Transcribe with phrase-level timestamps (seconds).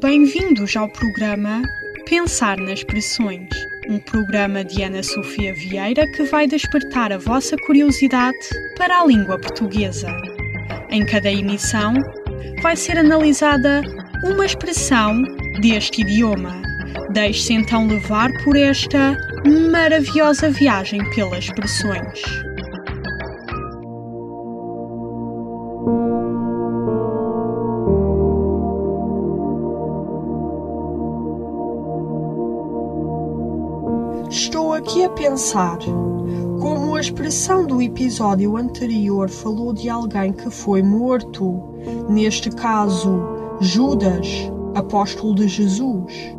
[0.00, 1.60] Bem-vindos ao programa
[2.08, 3.50] Pensar nas Pressões,
[3.90, 8.38] um programa de Ana Sofia Vieira que vai despertar a vossa curiosidade
[8.78, 10.08] para a língua portuguesa.
[10.88, 11.92] Em cada emissão,
[12.62, 13.82] vai ser analisada
[14.24, 15.20] uma expressão
[15.60, 16.62] deste idioma.
[17.12, 19.14] Deixe-se então levar por esta
[19.70, 22.22] maravilhosa viagem pelas expressões.
[34.32, 35.76] Estou aqui a pensar.
[36.58, 41.62] Como a expressão do episódio anterior falou de alguém que foi morto,
[42.08, 43.22] neste caso,
[43.60, 46.34] Judas, apóstolo de Jesus,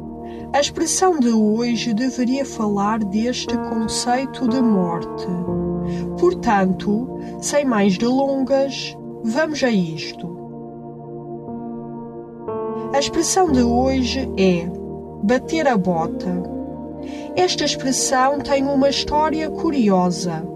[0.52, 5.28] a expressão de hoje deveria falar deste conceito de morte.
[6.20, 10.36] Portanto, sem mais delongas, vamos a isto.
[12.92, 14.68] A expressão de hoje é
[15.22, 16.53] bater a bota.
[17.36, 20.48] Esta expressão tem uma história curiosa,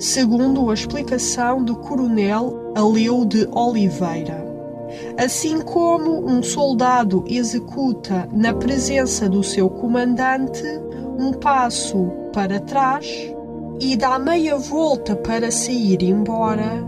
[0.00, 4.42] segundo a explicação do coronel Aleu de Oliveira.
[5.18, 10.64] Assim como um soldado executa na presença do seu comandante
[11.18, 13.06] um passo para trás
[13.78, 16.82] e dá meia volta para sair embora,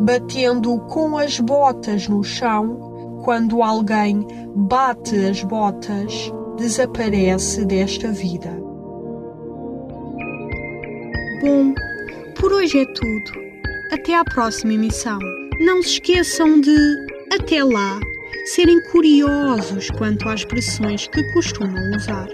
[0.00, 8.71] batendo com as botas no chão, quando alguém bate as botas, desaparece desta vida.
[11.42, 11.74] Bom,
[12.38, 13.32] por hoje é tudo.
[13.90, 15.18] Até à próxima emissão.
[15.58, 16.76] Não se esqueçam de,
[17.32, 17.98] até lá,
[18.44, 22.28] serem curiosos quanto às expressões que costumam usar.